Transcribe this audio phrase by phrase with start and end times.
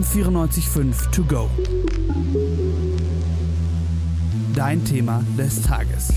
[0.00, 1.50] M945 To Go.
[4.54, 6.14] Dein Thema des Tages.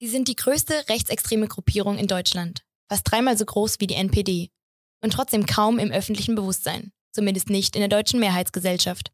[0.00, 4.50] Sie sind die größte rechtsextreme Gruppierung in Deutschland, fast dreimal so groß wie die NPD
[5.00, 9.12] und trotzdem kaum im öffentlichen Bewusstsein, zumindest nicht in der deutschen Mehrheitsgesellschaft.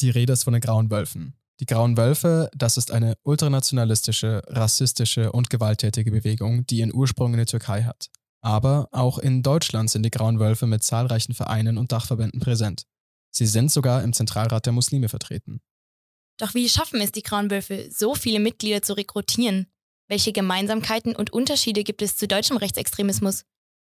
[0.00, 1.34] Die Rede ist von den Grauen Wölfen.
[1.60, 7.36] Die Grauen Wölfe, das ist eine ultranationalistische, rassistische und gewalttätige Bewegung, die ihren Ursprung in
[7.36, 8.08] der Türkei hat.
[8.40, 12.84] Aber auch in Deutschland sind die Grauen Wölfe mit zahlreichen Vereinen und Dachverbänden präsent.
[13.30, 15.60] Sie sind sogar im Zentralrat der Muslime vertreten.
[16.38, 19.66] Doch wie schaffen es die Grauen Wölfe, so viele Mitglieder zu rekrutieren?
[20.08, 23.44] Welche Gemeinsamkeiten und Unterschiede gibt es zu deutschem Rechtsextremismus?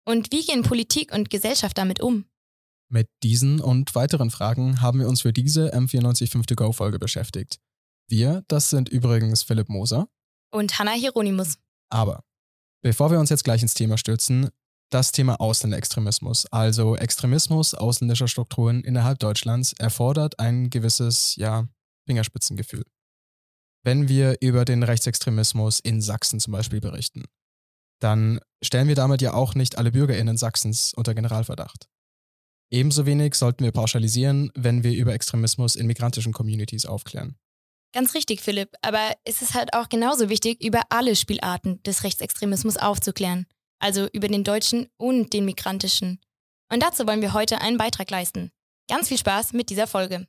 [0.06, 2.26] Und wie gehen Politik und Gesellschaft damit um?
[2.90, 7.60] Mit diesen und weiteren Fragen haben wir uns für diese M945 To Go Folge beschäftigt.
[8.08, 10.08] Wir, das sind übrigens Philipp Moser
[10.52, 11.58] und Hanna Hieronymus.
[11.90, 12.24] Aber
[12.84, 14.50] bevor wir uns jetzt gleich ins Thema stürzen,
[14.92, 21.68] das Thema Ausländerextremismus, also Extremismus ausländischer Strukturen innerhalb Deutschlands, erfordert ein gewisses, ja,
[22.06, 22.86] Fingerspitzengefühl.
[23.84, 27.24] Wenn wir über den Rechtsextremismus in Sachsen zum Beispiel berichten,
[28.00, 31.88] dann stellen wir damit ja auch nicht alle BürgerInnen Sachsens unter Generalverdacht.
[32.74, 37.36] Ebenso wenig sollten wir pauschalisieren, wenn wir über Extremismus in migrantischen Communities aufklären.
[37.94, 38.70] Ganz richtig, Philipp.
[38.82, 43.46] Aber es ist halt auch genauso wichtig, über alle Spielarten des Rechtsextremismus aufzuklären.
[43.78, 46.20] Also über den deutschen und den migrantischen.
[46.72, 48.50] Und dazu wollen wir heute einen Beitrag leisten.
[48.90, 50.26] Ganz viel Spaß mit dieser Folge.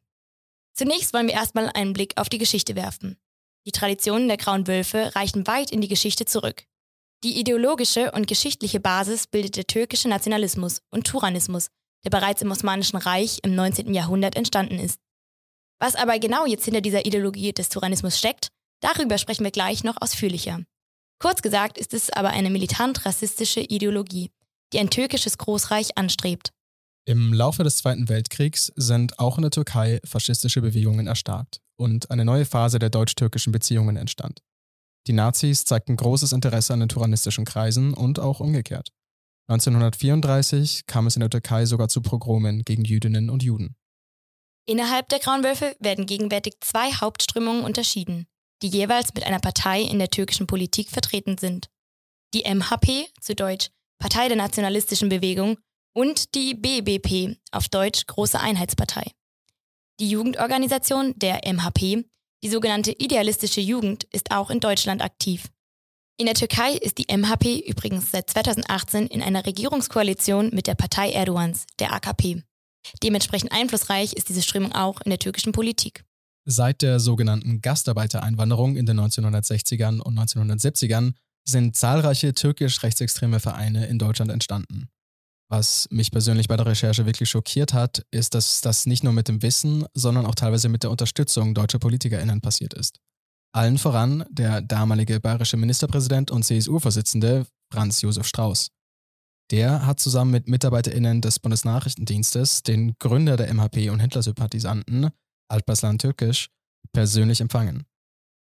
[0.75, 3.17] Zunächst wollen wir erstmal einen Blick auf die Geschichte werfen.
[3.67, 6.67] Die Traditionen der Grauen Wölfe reichen weit in die Geschichte zurück.
[7.23, 11.71] Die ideologische und geschichtliche Basis bildet der türkische Nationalismus und Turanismus,
[12.05, 13.93] der bereits im Osmanischen Reich im 19.
[13.95, 15.01] Jahrhundert entstanden ist.
[15.81, 18.49] Was aber genau jetzt hinter dieser Ideologie des Tyrannismus steckt,
[18.81, 20.61] darüber sprechen wir gleich noch ausführlicher.
[21.21, 24.31] Kurz gesagt ist es aber eine militant-rassistische Ideologie,
[24.73, 26.51] die ein türkisches Großreich anstrebt.
[27.07, 32.25] Im Laufe des Zweiten Weltkriegs sind auch in der Türkei faschistische Bewegungen erstarkt und eine
[32.25, 34.41] neue Phase der deutsch-türkischen Beziehungen entstand.
[35.07, 38.91] Die Nazis zeigten großes Interesse an den tyrannistischen Kreisen und auch umgekehrt.
[39.49, 43.77] 1934 kam es in der Türkei sogar zu Pogromen gegen Jüdinnen und Juden.
[44.67, 48.27] Innerhalb der Grauen Wölfe werden gegenwärtig zwei Hauptströmungen unterschieden,
[48.63, 51.69] die jeweils mit einer Partei in der türkischen Politik vertreten sind.
[52.33, 53.69] Die MHP, zu Deutsch
[53.99, 55.59] Partei der Nationalistischen Bewegung,
[55.95, 59.13] und die BBP, auf Deutsch Große Einheitspartei.
[60.01, 62.05] Die Jugendorganisation der MHP,
[62.43, 65.51] die sogenannte Idealistische Jugend, ist auch in Deutschland aktiv.
[66.17, 71.11] In der Türkei ist die MHP übrigens seit 2018 in einer Regierungskoalition mit der Partei
[71.11, 72.45] Erdogans, der AKP.
[73.03, 76.05] Dementsprechend einflussreich ist diese Strömung auch in der türkischen Politik.
[76.45, 81.15] Seit der sogenannten Gastarbeitereinwanderung in den 1960ern und 1970ern
[81.45, 84.89] sind zahlreiche türkisch-rechtsextreme Vereine in Deutschland entstanden.
[85.49, 89.27] Was mich persönlich bei der Recherche wirklich schockiert hat, ist, dass das nicht nur mit
[89.27, 93.01] dem Wissen, sondern auch teilweise mit der Unterstützung deutscher PolitikerInnen passiert ist.
[93.55, 98.73] Allen voran der damalige bayerische Ministerpräsident und CSU-Vorsitzende Franz Josef Strauß.
[99.53, 105.11] Der hat zusammen mit MitarbeiterInnen des Bundesnachrichtendienstes den Gründer der MHP und Hitlersympathisanten,
[105.49, 106.49] Alparslan Türkisch,
[106.93, 107.85] persönlich empfangen.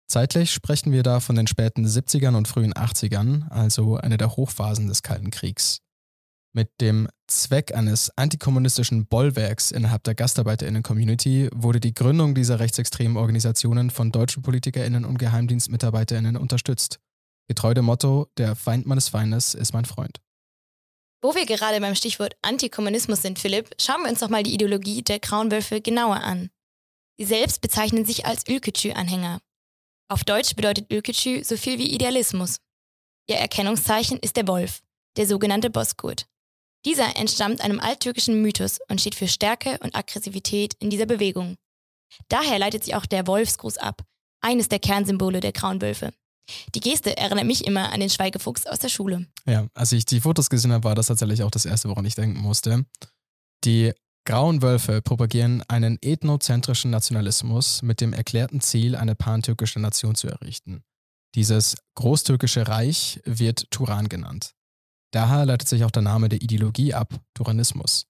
[0.10, 4.88] Zeitlich sprechen wir da von den späten 70ern und frühen 80ern, also eine der Hochphasen
[4.88, 5.83] des Kalten Kriegs.
[6.56, 13.90] Mit dem Zweck eines antikommunistischen Bollwerks innerhalb der Gastarbeiterinnen-Community wurde die Gründung dieser rechtsextremen Organisationen
[13.90, 17.00] von deutschen Politikerinnen und Geheimdienstmitarbeiterinnen unterstützt.
[17.48, 20.22] Getreu dem Motto, der Feind meines Feindes ist mein Freund.
[21.24, 25.02] Wo wir gerade beim Stichwort Antikommunismus sind, Philipp, schauen wir uns doch mal die Ideologie
[25.02, 26.52] der Grauen Wölfe genauer an.
[27.18, 29.40] Sie selbst bezeichnen sich als Ülkücü-Anhänger.
[30.08, 32.58] Auf Deutsch bedeutet Ülkücü so viel wie Idealismus.
[33.28, 34.84] Ihr Erkennungszeichen ist der Wolf,
[35.18, 36.28] der sogenannte Bozkurt.
[36.86, 41.56] Dieser entstammt einem alttürkischen Mythos und steht für Stärke und Aggressivität in dieser Bewegung.
[42.28, 44.04] Daher leitet sich auch der Wolfsgruß ab,
[44.42, 46.12] eines der Kernsymbole der Grauen Wölfe.
[46.76, 49.28] Die Geste erinnert mich immer an den Schweigefuchs aus der Schule.
[49.46, 52.16] Ja, als ich die Fotos gesehen habe, war das tatsächlich auch das Erste, woran ich
[52.16, 52.86] denken musste.
[53.64, 53.94] Die
[54.26, 60.84] Grauen Wölfe propagieren einen ethnozentrischen Nationalismus mit dem erklärten Ziel, eine pantürkische Nation zu errichten.
[61.36, 64.54] Dieses Großtürkische Reich wird Turan genannt.
[65.14, 68.08] Daher leitet sich auch der Name der Ideologie ab, Turanismus.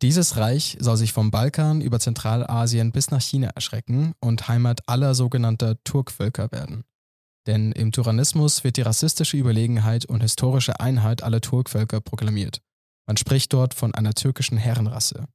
[0.00, 5.14] Dieses Reich soll sich vom Balkan über Zentralasien bis nach China erschrecken und Heimat aller
[5.14, 6.84] sogenannter Turkvölker werden.
[7.46, 12.62] Denn im Turanismus wird die rassistische Überlegenheit und historische Einheit aller Turkvölker proklamiert.
[13.06, 15.26] Man spricht dort von einer türkischen Herrenrasse.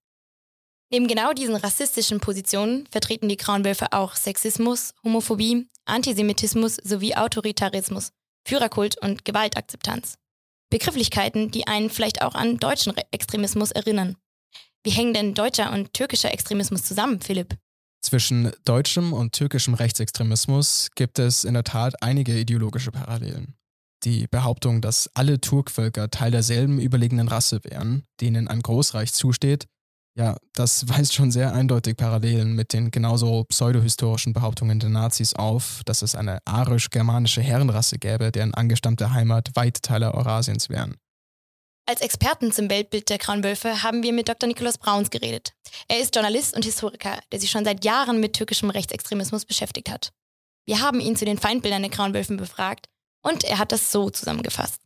[0.92, 8.12] Neben genau diesen rassistischen Positionen vertreten die Grauen Wölfe auch Sexismus, Homophobie, Antisemitismus sowie Autoritarismus,
[8.48, 10.18] Führerkult und Gewaltakzeptanz.
[10.74, 14.16] Begrifflichkeiten, die einen vielleicht auch an deutschen Extremismus erinnern.
[14.84, 17.56] Wie hängen denn deutscher und türkischer Extremismus zusammen, Philipp?
[18.02, 23.54] Zwischen deutschem und türkischem Rechtsextremismus gibt es in der Tat einige ideologische Parallelen.
[24.04, 29.68] Die Behauptung, dass alle Turkvölker Teil derselben überlegenen Rasse wären, denen ein Großreich zusteht,
[30.16, 35.82] ja, das weist schon sehr eindeutig Parallelen mit den genauso pseudohistorischen Behauptungen der Nazis auf,
[35.86, 40.96] dass es eine arisch-germanische Herrenrasse gäbe, deren angestammte Heimat weite Teile Eurasiens wären.
[41.86, 44.48] Als Experten zum Weltbild der Grauen Wölfe haben wir mit Dr.
[44.48, 45.54] Nikolaus Brauns geredet.
[45.90, 50.14] Er ist Journalist und Historiker, der sich schon seit Jahren mit türkischem Rechtsextremismus beschäftigt hat.
[50.66, 52.88] Wir haben ihn zu den Feindbildern der Grauen Wölfen befragt
[53.22, 54.80] und er hat das so zusammengefasst.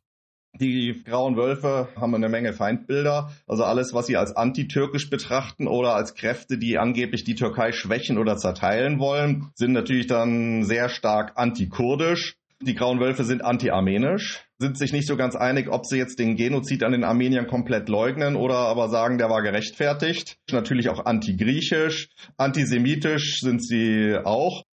[0.53, 3.31] Die Grauen Wölfe haben eine Menge Feindbilder.
[3.45, 8.17] Also alles, was sie als antitürkisch betrachten oder als Kräfte, die angeblich die Türkei schwächen
[8.17, 12.38] oder zerteilen wollen, sind natürlich dann sehr stark antikurdisch.
[12.59, 16.35] Die Grauen Wölfe sind anti-armenisch, sind sich nicht so ganz einig, ob sie jetzt den
[16.35, 20.39] Genozid an den Armeniern komplett leugnen oder aber sagen, der war gerechtfertigt.
[20.51, 24.63] Natürlich auch anti-griechisch, antisemitisch sind sie auch.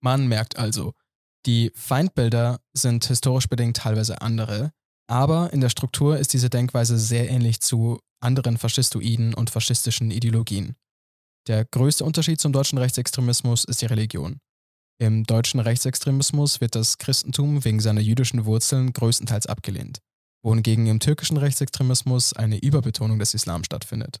[0.00, 0.94] Man merkt also,
[1.46, 4.72] die Feindbilder sind historisch bedingt teilweise andere,
[5.12, 10.74] aber in der Struktur ist diese Denkweise sehr ähnlich zu anderen faschistoiden und faschistischen Ideologien.
[11.48, 14.38] Der größte Unterschied zum deutschen Rechtsextremismus ist die Religion.
[14.98, 19.98] Im deutschen Rechtsextremismus wird das Christentum wegen seiner jüdischen Wurzeln größtenteils abgelehnt,
[20.42, 24.18] wohingegen im türkischen Rechtsextremismus eine Überbetonung des Islam stattfindet.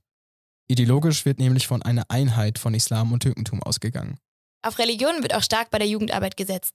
[0.68, 4.18] Ideologisch wird nämlich von einer Einheit von Islam und Türkentum ausgegangen.
[4.62, 6.74] Auf Religion wird auch stark bei der Jugendarbeit gesetzt.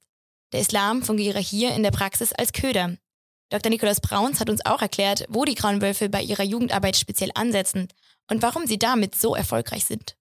[0.54, 2.98] Der Islam fungiere hier in der Praxis als Köder.
[3.50, 3.70] Dr.
[3.70, 7.88] Nikolaus Brauns hat uns auch erklärt, wo die Grauen Wölfe bei ihrer Jugendarbeit speziell ansetzen
[8.30, 10.18] und warum sie damit so erfolgreich sind.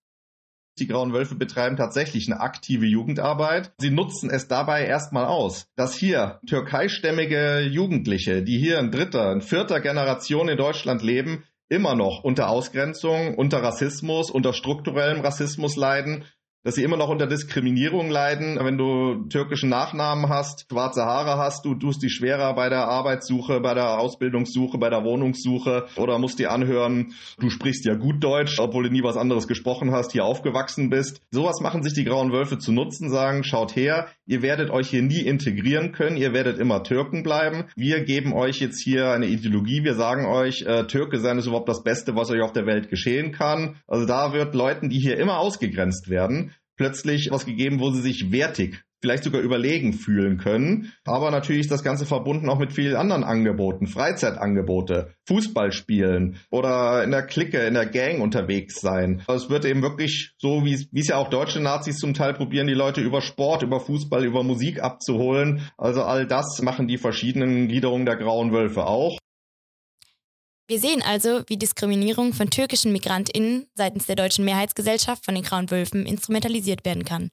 [0.78, 3.72] Die Grauen Wölfe betreiben tatsächlich eine aktive Jugendarbeit.
[3.78, 9.40] Sie nutzen es dabei erstmal aus, dass hier türkeistämmige Jugendliche, die hier in dritter, in
[9.40, 16.24] vierter Generation in Deutschland leben, immer noch unter Ausgrenzung, unter Rassismus, unter strukturellem Rassismus leiden
[16.66, 18.58] dass sie immer noch unter Diskriminierung leiden.
[18.60, 23.60] Wenn du türkischen Nachnamen hast, schwarze Haare hast, du tust die schwerer bei der Arbeitssuche,
[23.60, 28.58] bei der Ausbildungssuche, bei der Wohnungssuche oder musst dir anhören, du sprichst ja gut Deutsch,
[28.58, 31.20] obwohl du nie was anderes gesprochen hast, hier aufgewachsen bist.
[31.30, 35.02] Sowas machen sich die Grauen Wölfe zu nutzen, sagen, schaut her, ihr werdet euch hier
[35.02, 37.66] nie integrieren können, ihr werdet immer Türken bleiben.
[37.76, 41.68] Wir geben euch jetzt hier eine Ideologie, wir sagen euch, äh, Türke sein ist überhaupt
[41.68, 43.76] das Beste, was euch auf der Welt geschehen kann.
[43.86, 48.30] Also da wird Leuten, die hier immer ausgegrenzt werden, plötzlich was gegeben, wo sie sich
[48.32, 50.92] wertig vielleicht sogar überlegen fühlen können.
[51.04, 57.04] Aber natürlich ist das Ganze verbunden auch mit vielen anderen Angeboten, Freizeitangebote, Fußball spielen oder
[57.04, 59.22] in der Clique, in der Gang unterwegs sein.
[59.28, 62.74] Es wird eben wirklich so, wie es ja auch deutsche Nazis zum Teil probieren, die
[62.74, 65.62] Leute über Sport, über Fußball, über Musik abzuholen.
[65.76, 69.18] Also all das machen die verschiedenen Gliederungen der Grauen Wölfe auch.
[70.68, 75.70] Wir sehen also, wie Diskriminierung von türkischen MigrantInnen seitens der deutschen Mehrheitsgesellschaft von den Grauen
[75.70, 77.30] Wölfen instrumentalisiert werden kann.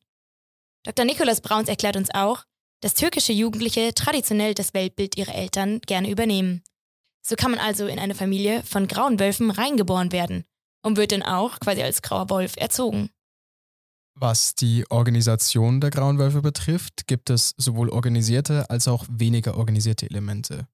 [0.84, 1.06] Dr.
[1.06, 2.44] Nikolaus Brauns erklärt uns auch,
[2.82, 6.64] dass türkische Jugendliche traditionell das Weltbild ihrer Eltern gerne übernehmen.
[7.26, 10.44] So kann man also in eine Familie von grauen Wölfen reingeboren werden
[10.84, 13.10] und wird dann auch quasi als grauer Wolf erzogen.
[14.16, 20.08] Was die Organisation der Grauen Wölfe betrifft, gibt es sowohl organisierte als auch weniger organisierte
[20.08, 20.68] Elemente.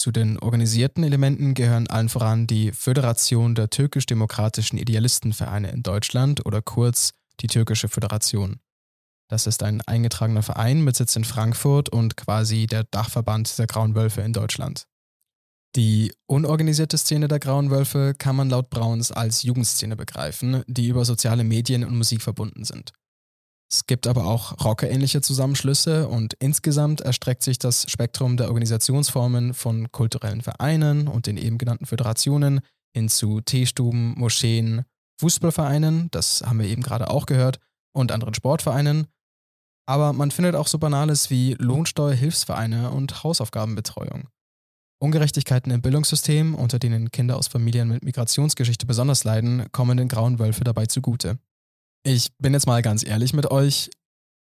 [0.00, 6.62] Zu den organisierten Elementen gehören allen voran die Föderation der türkisch-demokratischen Idealistenvereine in Deutschland oder
[6.62, 8.60] kurz die Türkische Föderation.
[9.28, 13.94] Das ist ein eingetragener Verein mit Sitz in Frankfurt und quasi der Dachverband der Grauen
[13.94, 14.86] Wölfe in Deutschland.
[15.76, 21.04] Die unorganisierte Szene der Grauen Wölfe kann man laut Brauns als Jugendszene begreifen, die über
[21.04, 22.94] soziale Medien und Musik verbunden sind.
[23.72, 29.92] Es gibt aber auch rockerähnliche Zusammenschlüsse und insgesamt erstreckt sich das Spektrum der Organisationsformen von
[29.92, 32.60] kulturellen Vereinen und den eben genannten Föderationen
[32.92, 34.84] hin zu Teestuben, Moscheen,
[35.20, 37.60] Fußballvereinen, das haben wir eben gerade auch gehört,
[37.92, 39.06] und anderen Sportvereinen.
[39.86, 44.28] Aber man findet auch so Banales wie Lohnsteuerhilfsvereine und Hausaufgabenbetreuung.
[45.02, 50.38] Ungerechtigkeiten im Bildungssystem, unter denen Kinder aus Familien mit Migrationsgeschichte besonders leiden, kommen den grauen
[50.38, 51.38] Wölfe dabei zugute.
[52.02, 53.90] Ich bin jetzt mal ganz ehrlich mit euch.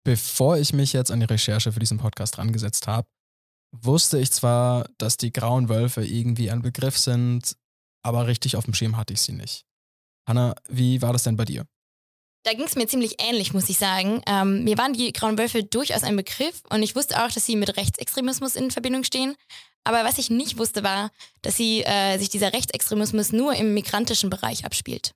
[0.04, 3.08] Bevor ich mich jetzt an die Recherche für diesen Podcast rangesetzt habe,
[3.72, 7.56] wusste ich zwar, dass die grauen Wölfe irgendwie ein Begriff sind,
[8.04, 9.66] aber richtig auf dem Schirm hatte ich sie nicht.
[10.28, 11.66] Hanna, wie war das denn bei dir?
[12.44, 14.22] Da ging es mir ziemlich ähnlich, muss ich sagen.
[14.26, 17.58] Ähm, mir waren die grauen Wölfe durchaus ein Begriff und ich wusste auch, dass sie
[17.58, 19.36] mit Rechtsextremismus in Verbindung stehen.
[19.84, 21.12] Aber was ich nicht wusste, war,
[21.42, 25.14] dass sie, äh, sich dieser Rechtsextremismus nur im migrantischen Bereich abspielt.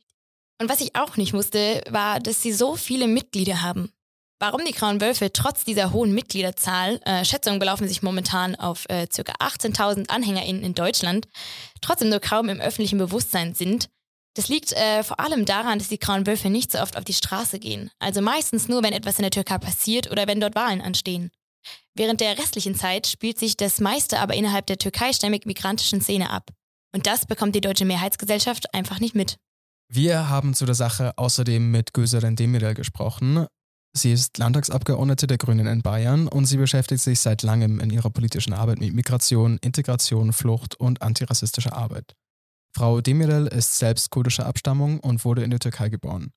[0.61, 3.91] Und was ich auch nicht wusste, war, dass sie so viele Mitglieder haben.
[4.39, 9.07] Warum die Grauen Wölfe trotz dieser hohen Mitgliederzahl, äh, Schätzungen belaufen sich momentan auf äh,
[9.07, 9.21] ca.
[9.39, 11.27] 18.000 AnhängerInnen in Deutschland,
[11.81, 13.89] trotzdem nur kaum im öffentlichen Bewusstsein sind,
[14.35, 17.13] das liegt äh, vor allem daran, dass die Grauen Wölfe nicht so oft auf die
[17.13, 17.89] Straße gehen.
[17.97, 21.31] Also meistens nur, wenn etwas in der Türkei passiert oder wenn dort Wahlen anstehen.
[21.95, 26.51] Während der restlichen Zeit spielt sich das meiste aber innerhalb der türkeistämmig migrantischen Szene ab.
[26.93, 29.37] Und das bekommt die deutsche Mehrheitsgesellschaft einfach nicht mit.
[29.93, 33.45] Wir haben zu der Sache außerdem mit Göserin Demirel gesprochen.
[33.91, 38.09] Sie ist Landtagsabgeordnete der Grünen in Bayern und sie beschäftigt sich seit langem in ihrer
[38.09, 42.13] politischen Arbeit mit Migration, Integration, Flucht und antirassistischer Arbeit.
[42.73, 46.31] Frau Demirel ist selbst kurdischer Abstammung und wurde in der Türkei geboren.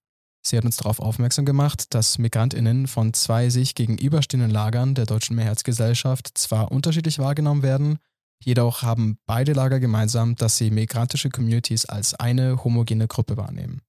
[0.45, 5.37] Sie hat uns darauf aufmerksam gemacht, dass Migrantinnen von zwei sich gegenüberstehenden Lagern der deutschen
[5.37, 7.99] Mehrheitsgesellschaft zwar unterschiedlich wahrgenommen werden,
[8.45, 13.83] jedoch haben beide Lager gemeinsam, dass sie migrantische Communities als eine homogene Gruppe wahrnehmen.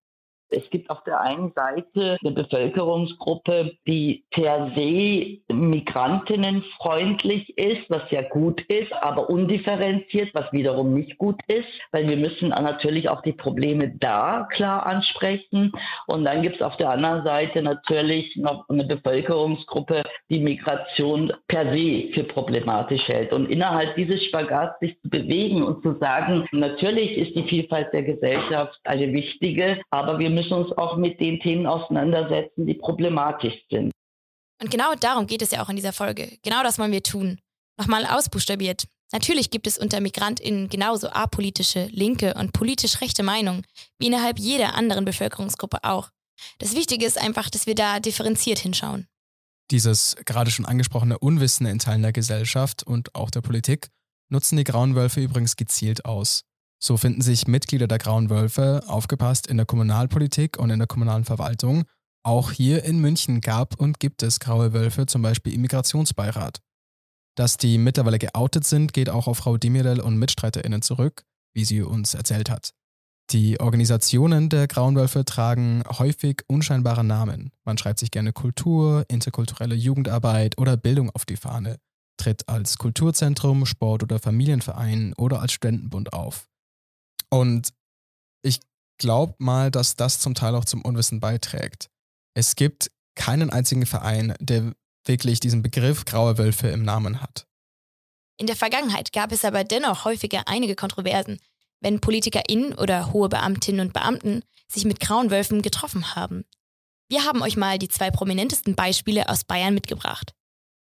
[0.49, 8.21] Es gibt auf der einen Seite eine Bevölkerungsgruppe, die per se migrantinnenfreundlich ist, was ja
[8.29, 13.33] gut ist, aber undifferenziert, was wiederum nicht gut ist, weil wir müssen natürlich auch die
[13.33, 15.71] Probleme da klar ansprechen.
[16.07, 21.73] Und dann gibt es auf der anderen Seite natürlich noch eine Bevölkerungsgruppe, die Migration per
[21.73, 23.33] se für problematisch hält.
[23.33, 28.03] Und innerhalb dieses Spagats sich zu bewegen und zu sagen, natürlich ist die Vielfalt der
[28.03, 33.91] Gesellschaft eine wichtige, aber wir müssen uns auch mit den Themen auseinandersetzen, die problematisch sind.
[34.61, 36.37] Und genau darum geht es ja auch in dieser Folge.
[36.43, 37.39] Genau das wollen wir tun.
[37.77, 38.85] Nochmal ausbuchstabiert.
[39.11, 43.65] Natürlich gibt es unter MigrantInnen genauso apolitische, linke und politisch rechte Meinungen,
[43.99, 46.09] wie innerhalb jeder anderen Bevölkerungsgruppe auch.
[46.57, 49.07] Das Wichtige ist einfach, dass wir da differenziert hinschauen.
[49.71, 53.89] Dieses gerade schon angesprochene Unwissen in Teilen der Gesellschaft und auch der Politik
[54.29, 56.43] nutzen die Grauen Wölfe übrigens gezielt aus.
[56.85, 61.25] So finden sich Mitglieder der Grauen Wölfe, aufgepasst, in der Kommunalpolitik und in der kommunalen
[61.25, 61.85] Verwaltung.
[62.21, 66.59] Auch hier in München gab und gibt es Graue Wölfe, zum Beispiel Immigrationsbeirat.
[67.35, 71.23] Dass die mittlerweile geoutet sind, geht auch auf Frau Demirel und MitstreiterInnen zurück,
[71.55, 72.69] wie sie uns erzählt hat.
[73.31, 77.49] Die Organisationen der Grauen Wölfe tragen häufig unscheinbare Namen.
[77.63, 81.77] Man schreibt sich gerne Kultur, interkulturelle Jugendarbeit oder Bildung auf die Fahne,
[82.17, 86.47] tritt als Kulturzentrum, Sport- oder Familienverein oder als Studentenbund auf.
[87.35, 87.73] Und
[88.43, 88.61] ich
[88.97, 91.89] glaube mal, dass das zum Teil auch zum Unwissen beiträgt.
[92.33, 94.73] Es gibt keinen einzigen Verein, der
[95.03, 97.45] wirklich diesen Begriff graue Wölfe im Namen hat.
[98.37, 101.39] In der Vergangenheit gab es aber dennoch häufiger einige Kontroversen,
[101.81, 106.45] wenn PolitikerInnen oder hohe Beamtinnen und Beamten sich mit grauen Wölfen getroffen haben.
[107.09, 110.33] Wir haben euch mal die zwei prominentesten Beispiele aus Bayern mitgebracht.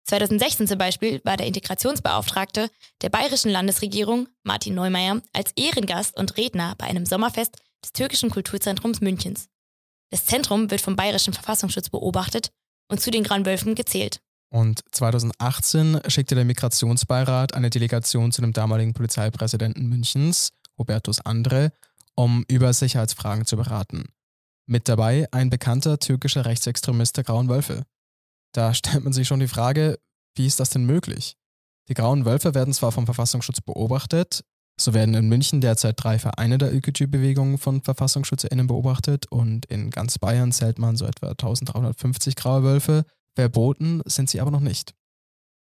[0.05, 2.69] 2016 zum Beispiel war der Integrationsbeauftragte
[3.01, 9.01] der bayerischen Landesregierung, Martin Neumeier, als Ehrengast und Redner bei einem Sommerfest des türkischen Kulturzentrums
[9.01, 9.47] Münchens.
[10.09, 12.51] Das Zentrum wird vom bayerischen Verfassungsschutz beobachtet
[12.89, 14.21] und zu den Grauen Wölfen gezählt.
[14.53, 21.71] Und 2018 schickte der Migrationsbeirat eine Delegation zu dem damaligen Polizeipräsidenten Münchens, Hubertus Andre,
[22.15, 24.09] um über Sicherheitsfragen zu beraten.
[24.67, 27.83] Mit dabei ein bekannter türkischer Rechtsextremist der Grauen Wölfe,
[28.51, 29.99] da stellt man sich schon die Frage,
[30.35, 31.35] wie ist das denn möglich?
[31.89, 34.43] Die grauen Wölfe werden zwar vom Verfassungsschutz beobachtet,
[34.79, 40.17] so werden in München derzeit drei Vereine der ÖKG-Bewegung von VerfassungsschutzerInnen beobachtet und in ganz
[40.17, 43.05] Bayern zählt man so etwa 1350 graue Wölfe.
[43.35, 44.93] Verboten sind sie aber noch nicht.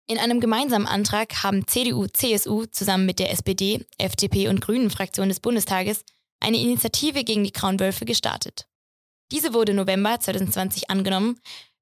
[0.06, 5.40] In einem gemeinsamen Antrag haben CDU, CSU zusammen mit der SPD, FDP und Grünen-Fraktion des
[5.40, 6.04] Bundestages
[6.40, 8.66] eine Initiative gegen die Grauen Wölfe gestartet.
[9.32, 11.40] Diese wurde November 2020 angenommen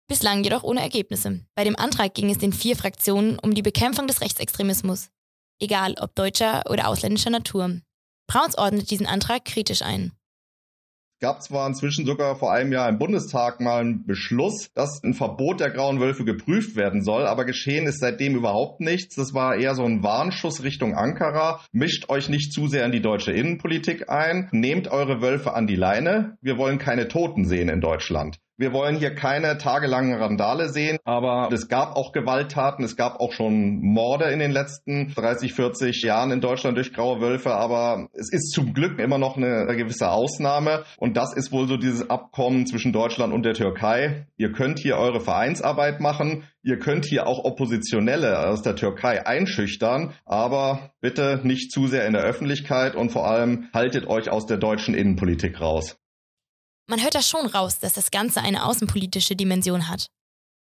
[0.09, 1.45] bislang jedoch ohne Ergebnisse.
[1.55, 5.11] Bei dem Antrag ging es den vier Fraktionen um die Bekämpfung des Rechtsextremismus,
[5.61, 7.81] egal ob deutscher oder ausländischer Natur.
[8.27, 10.13] Brauns ordnet diesen Antrag kritisch ein
[11.23, 15.61] gab zwar inzwischen sogar vor einem Jahr im Bundestag mal einen Beschluss, dass ein Verbot
[15.61, 19.15] der grauen Wölfe geprüft werden soll, aber geschehen ist seitdem überhaupt nichts.
[19.15, 21.61] Das war eher so ein Warnschuss Richtung Ankara.
[21.71, 24.49] Mischt euch nicht zu sehr in die deutsche Innenpolitik ein.
[24.51, 26.37] Nehmt eure Wölfe an die Leine.
[26.43, 28.39] Wir wollen keine Toten sehen in Deutschland.
[28.63, 33.33] Wir wollen hier keine tagelangen Randale sehen, aber es gab auch Gewalttaten, es gab auch
[33.33, 38.33] schon Morde in den letzten 30, 40 Jahren in Deutschland durch graue Wölfe, aber es
[38.33, 42.65] ist zum Glück immer noch eine, gewisse Ausnahme und das ist wohl so dieses Abkommen
[42.69, 44.29] zwischen Deutschland und der Türkei.
[44.37, 50.13] Ihr könnt hier eure Vereinsarbeit machen, ihr könnt hier auch Oppositionelle aus der Türkei einschüchtern,
[50.25, 54.59] aber bitte nicht zu sehr in der Öffentlichkeit und vor allem haltet euch aus der
[54.59, 55.99] deutschen Innenpolitik raus.
[56.89, 60.09] Man hört da schon raus, dass das Ganze eine außenpolitische Dimension hat.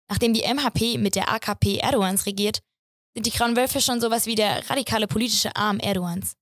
[0.08, 2.60] Nachdem die MHP mit der AKP Erdogans regiert,
[3.14, 6.34] sind die Grauen Wölfe schon sowas wie der radikale politische Arm Erdogans.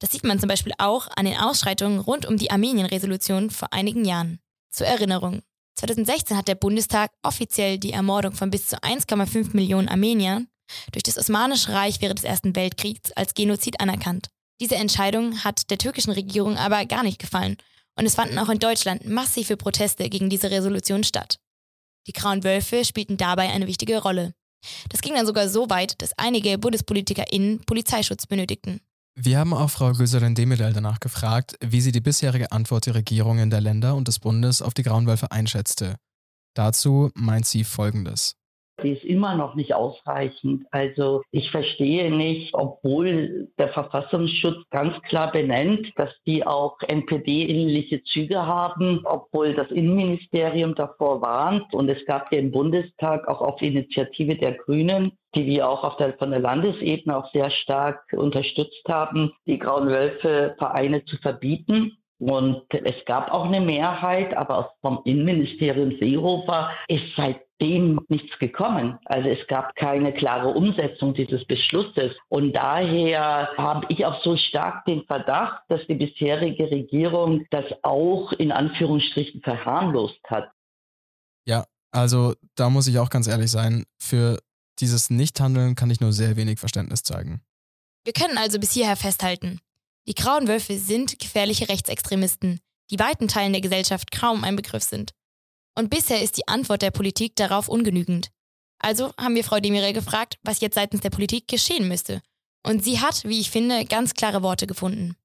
[0.00, 4.04] Das sieht man zum Beispiel auch an den Ausschreitungen rund um die Armenien-Resolution vor einigen
[4.04, 4.40] Jahren.
[4.70, 5.42] Zur Erinnerung,
[5.76, 10.48] 2016 hat der Bundestag offiziell die Ermordung von bis zu 1,5 Millionen Armeniern
[10.92, 14.28] durch das Osmanische Reich während des Ersten Weltkriegs als Genozid anerkannt.
[14.60, 17.56] Diese Entscheidung hat der türkischen Regierung aber gar nicht gefallen
[17.98, 21.38] und es fanden auch in Deutschland massive Proteste gegen diese Resolution statt.
[22.06, 24.34] Die Grauen Wölfe spielten dabei eine wichtige Rolle.
[24.88, 28.80] Das ging dann sogar so weit, dass einige BundespolitikerInnen Polizeischutz benötigten.
[29.18, 33.48] Wir haben auch Frau Göserin Demirel danach gefragt, wie sie die bisherige Antwort der Regierungen
[33.48, 35.96] der Länder und des Bundes auf die Grauen Wölfe einschätzte.
[36.54, 38.36] Dazu meint sie Folgendes.
[38.82, 40.66] Die ist immer noch nicht ausreichend.
[40.70, 48.46] Also ich verstehe nicht, obwohl der Verfassungsschutz ganz klar benennt, dass die auch NPD-ähnliche Züge
[48.46, 51.72] haben, obwohl das Innenministerium davor warnt.
[51.72, 55.96] Und es gab ja im Bundestag auch auf Initiative der Grünen die wir auch auf
[55.98, 61.98] der, von der Landesebene auch sehr stark unterstützt haben, die Grauen Wölfe Vereine zu verbieten.
[62.18, 67.12] Und es gab auch eine Mehrheit, aber vom Innenministerium Seehofer ist
[67.58, 68.98] seitdem nichts gekommen.
[69.04, 72.14] Also es gab keine klare Umsetzung dieses Beschlusses.
[72.28, 78.32] Und daher habe ich auch so stark den Verdacht, dass die bisherige Regierung das auch
[78.32, 80.50] in Anführungsstrichen verharmlost hat.
[81.46, 84.38] Ja, also da muss ich auch ganz ehrlich sein, für
[84.78, 87.40] dieses Nichthandeln kann ich nur sehr wenig Verständnis zeigen.
[88.04, 89.60] Wir können also bis hierher festhalten.
[90.06, 92.60] Die Grauen Wölfe sind gefährliche Rechtsextremisten,
[92.90, 95.12] die weiten Teilen der Gesellschaft kaum ein Begriff sind.
[95.78, 98.30] Und bisher ist die Antwort der Politik darauf ungenügend.
[98.78, 102.22] Also haben wir Frau Demirel gefragt, was jetzt seitens der Politik geschehen müsste.
[102.66, 105.16] Und sie hat, wie ich finde, ganz klare Worte gefunden.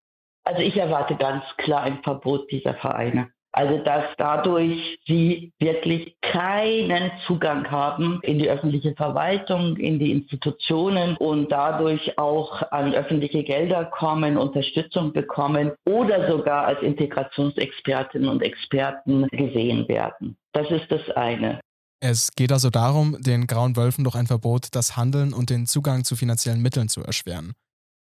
[0.43, 3.31] Also ich erwarte ganz klar ein Verbot dieser Vereine.
[3.53, 11.17] Also dass dadurch sie wirklich keinen Zugang haben in die öffentliche Verwaltung, in die Institutionen
[11.17, 19.27] und dadurch auch an öffentliche Gelder kommen, Unterstützung bekommen oder sogar als Integrationsexpertinnen und Experten
[19.31, 20.37] gesehen werden.
[20.53, 21.59] Das ist das eine.
[22.03, 26.03] Es geht also darum, den Grauen Wölfen durch ein Verbot das Handeln und den Zugang
[26.03, 27.53] zu finanziellen Mitteln zu erschweren.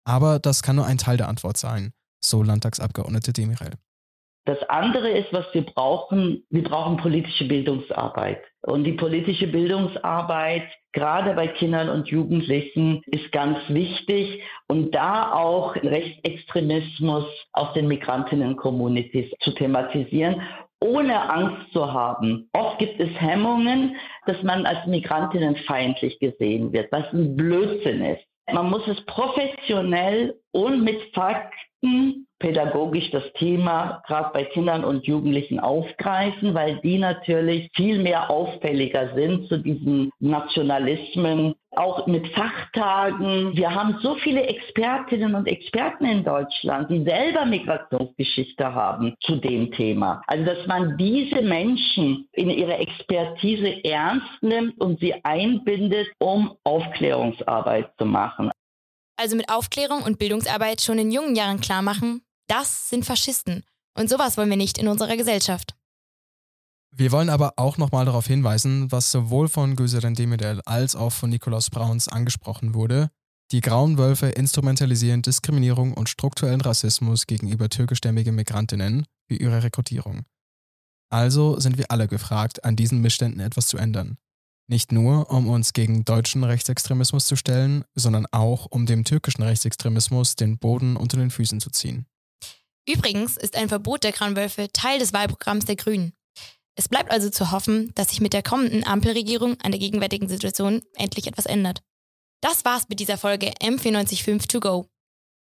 [0.06, 1.92] Aber das kann nur ein Teil der Antwort sein,
[2.24, 3.74] so Landtagsabgeordnete Demirel.
[4.46, 8.42] Das andere ist, was wir brauchen, wir brauchen politische Bildungsarbeit.
[8.62, 14.42] Und die politische Bildungsarbeit, gerade bei Kindern und Jugendlichen, ist ganz wichtig.
[14.68, 20.42] Und da auch Rechtsextremismus aus den Migrantinnen-Communities zu thematisieren
[20.84, 22.50] ohne Angst zu haben.
[22.52, 28.24] Oft gibt es Hemmungen, dass man als migrantinnenfeindlich gesehen wird, was ein Blödsinn ist.
[28.52, 35.62] Man muss es professionell und mit Fakten pädagogisch das Thema gerade bei Kindern und Jugendlichen
[35.62, 43.56] aufgreifen, weil die natürlich viel mehr auffälliger sind zu diesen Nationalismen, auch mit Fachtagen.
[43.56, 49.72] Wir haben so viele Expertinnen und Experten in Deutschland, die selber Migrationsgeschichte haben zu dem
[49.72, 50.22] Thema.
[50.28, 57.90] Also dass man diese Menschen in ihrer Expertise ernst nimmt und sie einbindet, um Aufklärungsarbeit
[57.98, 58.52] zu machen.
[59.16, 63.64] Also mit Aufklärung und Bildungsarbeit schon in jungen Jahren klar machen, das sind Faschisten.
[63.98, 65.76] Und sowas wollen wir nicht in unserer Gesellschaft.
[66.96, 71.32] Wir wollen aber auch nochmal darauf hinweisen, was sowohl von Göserin Demidel als auch von
[71.32, 73.10] Nikolaus Brauns angesprochen wurde.
[73.52, 80.26] Die Grauen Wölfe instrumentalisieren Diskriminierung und strukturellen Rassismus gegenüber türkischstämmige Migrantinnen wie ihre Rekrutierung.
[81.10, 84.18] Also sind wir alle gefragt, an diesen Missständen etwas zu ändern.
[84.68, 90.36] Nicht nur, um uns gegen deutschen Rechtsextremismus zu stellen, sondern auch, um dem türkischen Rechtsextremismus
[90.36, 92.06] den Boden unter den Füßen zu ziehen.
[92.88, 96.14] Übrigens ist ein Verbot der Kranwölfe Teil des Wahlprogramms der Grünen.
[96.76, 100.82] Es bleibt also zu hoffen, dass sich mit der kommenden Ampelregierung an der gegenwärtigen Situation
[100.96, 101.82] endlich etwas ändert.
[102.42, 104.88] Das war's mit dieser Folge M945 To Go.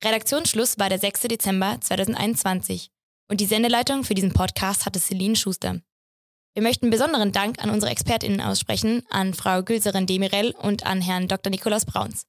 [0.05, 1.23] Redaktionsschluss war der 6.
[1.23, 2.91] Dezember 2021
[3.29, 5.81] und die Sendeleitung für diesen Podcast hatte Celine Schuster.
[6.55, 11.29] Wir möchten besonderen Dank an unsere ExpertInnen aussprechen, an Frau Gülserin Demirel und an Herrn
[11.29, 11.51] Dr.
[11.51, 12.27] Nikolaus Brauns.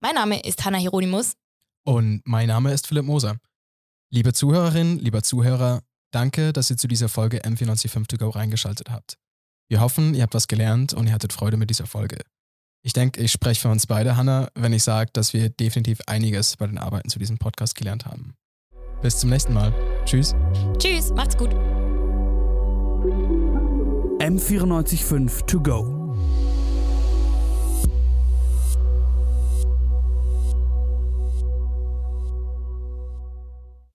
[0.00, 1.34] Mein Name ist Hanna Hieronymus.
[1.84, 3.38] Und mein Name ist Philipp Moser.
[4.14, 9.16] Liebe Zuhörerinnen, lieber Zuhörer, danke, dass ihr zu dieser Folge M495 To Go reingeschaltet habt.
[9.70, 12.18] Wir hoffen, ihr habt was gelernt und ihr hattet Freude mit dieser Folge.
[12.84, 16.58] Ich denke, ich spreche für uns beide, Hanna, wenn ich sage, dass wir definitiv einiges
[16.58, 18.34] bei den Arbeiten zu diesem Podcast gelernt haben.
[19.00, 19.72] Bis zum nächsten Mal.
[20.04, 20.34] Tschüss.
[20.76, 21.54] Tschüss, macht's gut.
[24.20, 26.01] M945 To Go